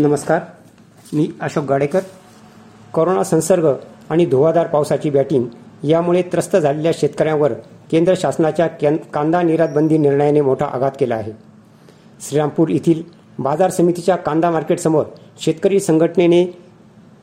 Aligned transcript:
नमस्कार. 0.00 0.40
मी 1.12 1.30
अशोक 1.40 1.64
गाडेकर. 1.64 2.00
कोरोना 2.92 3.24
संसर्ग 3.24 3.68
आणि 4.10 4.26
धुवाधार 4.26 4.66
पावसाची 4.66 5.10
बॅटिंग 5.10 5.44
यामुळे 5.84 6.22
त्रस्त 6.22 6.56
झालेल्या 6.56 6.92
शेतकऱ्यांवर 6.94 7.52
केंद्र 7.90 8.14
शासनाच्या 8.16 8.66
कें 8.66 8.96
कांदा 8.96 9.42
निर्यातबंदी 9.42 9.98
निर्णयाने 9.98 10.40
मोठा 10.40 10.66
आघात 10.66 10.90
केला 11.00 11.14
आहे. 11.14 11.32
श्रीरामपूर 12.28 12.68
येथील 12.68 13.02
बाजार 13.38 13.70
समितीच्या 13.70 14.16
कांदा 14.16 14.50
मार्केटसमोर 14.50 15.04
शेतकरी 15.40 15.80
संघटनेने 15.80 16.44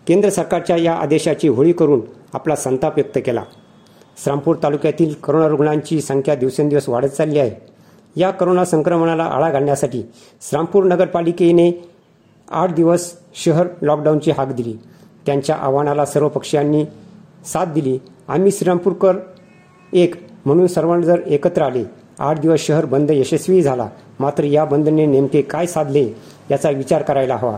केंद्र 0.07 0.29
सरकारच्या 0.29 0.77
या 0.77 0.93
आदेशाची 0.93 1.47
होळी 1.47 1.71
करून 1.71 2.01
आपला 2.33 2.55
संताप 2.55 2.93
व्यक्त 2.95 3.19
केला. 3.25 3.43
श्रामपूर 4.23 4.55
तालुक्यातील 4.63 5.13
करोना 5.23 5.47
रुग्णांची 5.47 6.01
संख्या 6.01 6.35
दिवसेंदिवस 6.35 6.89
वाढत 6.89 7.07
चालली 7.07 7.39
आहे. 7.39 7.51
या 8.15 8.31
करोना 8.31 8.65
संक्रमणाला 8.65 9.23
आळा 9.23 9.51
घालण्यासाठी 9.51 10.03
श्रामपूर 10.49 10.83
नगरपालिकेने 10.83 11.89
आठ 12.51 12.73
दिवस 12.73 13.13
शहर 13.35 13.67
लॉकडाऊनची 13.81 14.31
हाक 14.31 14.51
दिली. 14.51 14.73
त्यांच्या 15.25 15.55
आव्हानाला 15.55 16.05
सर्व 16.05 16.27
पक्षीयांनी 16.27 16.83
साथ 17.45 17.65
दिली. 17.65 17.97
आम्ही 18.27 18.51
श्रीरामपूरकर 18.51 19.15
एक 19.93 20.15
म्हणून 20.45 20.67
सर्वांना 20.67 21.05
जर 21.05 21.19
एकत्र 21.27 21.61
आले 21.61 21.83
आठ 22.19 22.39
दिवस 22.39 22.59
शहर 22.59 22.85
बंद 22.85 23.11
यशस्वी 23.11 23.61
झाला. 23.61 23.87
मात्र 24.19 24.43
या 24.43 24.65
बंदने 24.65 25.05
नेमके 25.05 25.41
काय 25.41 25.65
साधले 25.65 26.07
याचा 26.51 26.69
विचार 26.69 27.01
करायला 27.01 27.35
हवा. 27.35 27.57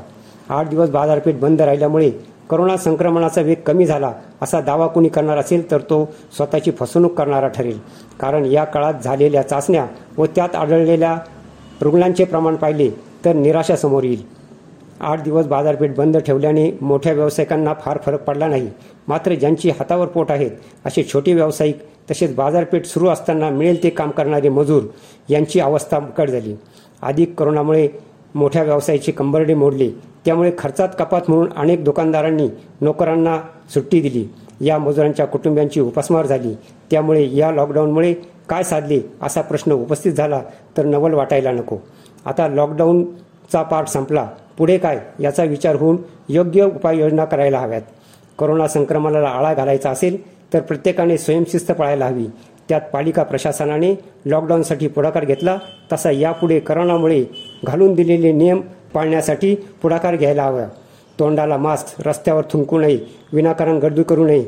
आठ 0.50 0.70
दिवस 0.70 0.90
बाजारपेठ 0.90 1.36
बंद 1.36 1.62
राहिल्यामुळे 1.62 2.10
करोना 2.50 2.78
संक्रमणाचा 2.78 3.42
वेग 3.42 3.56
कमी 3.66 3.86
झाला 3.86 4.12
असा 4.42 4.62
दावा 4.62 4.88
कोणी 4.88 5.10
करणार 5.10 5.38
असेल 5.38 5.70
तर 5.72 5.82
तो 5.82 6.04
स्वतःची 6.36 6.72
फसवणूक 6.72 7.14
करणारा 7.14 7.48
ठरेल. 7.48 7.80
कारण 8.20 8.46
या 8.46 8.64
काळात 8.64 8.94
झालेल्या 9.04 9.42
चाचण्या 9.42 9.86
व 10.18 10.26
त्यात 10.26 10.56
आढळलेल्या 10.56 11.18
रुग्णांचे 11.82 12.24
प्रमाण 12.24 12.56
पाहिले 12.56 12.90
तर 13.26 13.34
निराशा 13.34 13.76
समोर 13.76 14.04
येईल. 14.04 14.39
आठ 15.00 15.22
दिवस 15.24 15.46
बाजारपेठ 15.48 15.96
बंद 15.96 16.18
ठेवल्याने 16.18 16.72
मोठ्या 16.82 17.14
व्यावसायिकांना 17.14 17.74
फार 17.74 17.98
फरक 18.06 18.24
पडला 18.24 18.48
नाही. 18.48 18.70
मात्र 19.08 19.34
ज्यांची 19.34 19.70
हातावर 19.70 20.08
पोट 20.08 20.32
आहेत 20.32 20.52
असे 20.86 21.04
छोटे 21.04 21.34
व्यावसायिक 21.34 21.80
तसेच 22.12 22.36
बाजारपेठ 22.36 22.86
सुरू 22.86 23.08
असताना 23.08 23.50
मिळेल 23.50 23.84
ते 23.84 23.90
काम 23.90 24.10
करणारे 24.10 24.50
मजूर 24.50 24.84
यांची 25.30 25.60
अवस्था 25.60 26.00
कट 26.00 26.30
झाली. 26.30 26.56
अधिक 27.02 27.36
करोनामुळे 27.40 27.88
मोठ्या 28.36 28.64
व्यवसायाची 28.64 29.12
कंबरडे 29.12 29.54
मोडले. 29.54 29.90
त्यामुळे 30.26 30.52
खर्चात 30.58 30.90
कपात 31.00 31.22
म्हणून 31.28 31.48
अनेक 31.56 31.84
दुकानदारांनी 31.84 32.48
नोकरांना 32.82 33.38
सुट्टी 33.74 34.02
दिली. 34.02 34.26
या 34.62 34.78
मजुरांच्या 34.78 35.26
कुटुंबियांची 35.26 35.80
उपासमार 35.80 36.26
झाली. 36.26 36.54
त्यामुळे 36.92 37.28
या 37.32 37.52
लॉकडाऊनमुळे 37.52 38.14
काय 38.50 38.64
साधले 38.64 39.02
असा 39.22 39.42
प्रश्न 39.42 39.72
उपस्थित 39.72 40.14
झाला 40.14 40.42
तर 40.78 40.86
नवल 40.86 41.14
वाटायला 41.14 41.52
नको. 41.52 41.78
आता 42.26 42.48
लॉकडाऊनचा 42.48 43.62
पाठ 43.64 43.88
संपला. 43.88 44.28
पुढे 44.60 44.78
काय 44.78 45.00
याचा 45.20 45.44
विचार 45.44 45.76
होऊन 45.76 45.98
योग्य 46.30 46.66
उपाययोजना 46.66 47.26
करायला 47.26 47.60
हव्यात. 47.60 47.82
करोना 48.40 48.68
संक्रमणाला 48.68 49.28
आळा 49.28 49.54
घालायचा 49.54 49.90
असेल 49.90 50.18
तर 50.54 50.60
प्रत्येकाने 50.60 51.18
स्वयंशिस्त 51.18 51.72
पाळायला 51.72 52.06
हवी. 52.06 52.26
त्यात 52.70 52.82
पालिका 52.94 53.24
प्रशासनाने 53.24 53.94
लॉकडाऊनसाठी 54.26 54.88
पुढाकार 54.88 55.26
घेतला 55.26 55.58
तसा 55.94 56.12
यापुढे 56.12 56.60
करोनामुळे 56.60 57.24
घालून 57.66 57.94
दिलेले 57.94 58.32
नियम 58.32 58.62
पाळण्यासाठी 58.94 59.56
पुढाकार 59.82 60.16
घ्यायला 60.16 60.44
हवा. 60.44 60.66
तोंडाला 61.20 61.58
मास्क 61.58 62.08
रस्त्यावर 62.08 62.44
थुंकू 62.52 62.80
नये 62.80 63.00
विनाकारण 63.34 63.78
गर्दी 63.78 64.04
करू 64.04 64.26
नये 64.26 64.46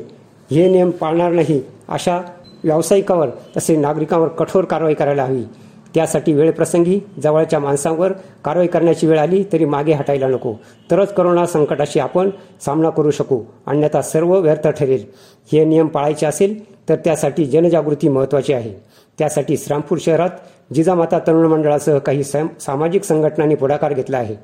हे 0.50 0.68
नियम 0.68 0.90
पाळणार 0.90 1.32
नाही 1.32 1.60
अशा 1.88 2.20
व्यावसायिकावर 2.64 3.28
तसे 3.56 3.76
नागरिकांवर 3.76 4.28
कठोर 4.28 4.64
कारवाई 4.64 4.94
करायला 4.94 5.24
हवी. 5.24 5.42
त्यासाठी 5.94 6.32
वेळप्रसंगी 6.32 6.98
जवळच्या 7.22 7.58
माणसांवर 7.58 8.12
कारवाई 8.44 8.66
करण्याची 8.66 9.06
वेळ 9.06 9.18
आली 9.18 9.44
तरी 9.52 9.64
मागे 9.64 9.92
हटायला 9.92 10.26
नको. 10.26 10.54
तरच 10.90 11.12
करोना 11.14 11.46
संकटाशी 11.46 12.00
आपण 12.00 12.30
सामना 12.64 12.90
करू 12.90 13.10
शकू. 13.10 13.40
अन्यथा 13.66 14.02
सर्व 14.02 14.38
व्यर्थ 14.38 14.68
ठरेल. 14.68 15.04
हे 15.52 15.64
नियम 15.64 15.86
पाळायचे 15.86 16.26
असेल 16.26 16.58
तर 16.88 16.96
त्यासाठी 16.96 17.44
जनजागृती 17.44 18.08
महत्त्वाची 18.08 18.52
आहे. 18.52 18.72
त्यासाठी 19.18 19.56
श्रामपूर 19.56 19.98
शहरात 20.00 20.30
जिजामाता 20.74 21.18
तरुण 21.18 21.46
मंडळासह 21.46 21.98
काही 21.98 22.24
सामाजिक 22.24 23.04
संघटनांनी 23.04 23.54
पुढाकार 23.54 23.92
घेतला 23.92 24.18
आहे. 24.18 24.36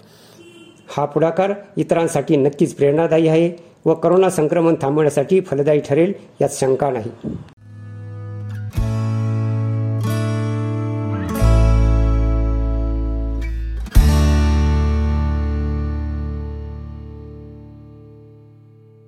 हा 0.97 1.05
पुढाकार 1.05 1.53
इतरांसाठी 1.77 2.37
नक्कीच 2.37 2.75
प्रेरणादायी 2.75 3.29
आहे 3.29 3.51
व 3.85 3.95
करोना 3.95 4.31
संक्रमण 4.31 4.75
थांबवण्यासाठी 4.83 5.41
फलदायी 5.41 5.81
ठरेल 5.81 6.13
यात 6.41 6.49
शंका 6.53 6.91
नाही. 6.91 7.11